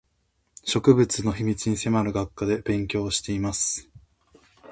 [0.63, 3.87] 植物の秘密に迫る学科で勉強をしています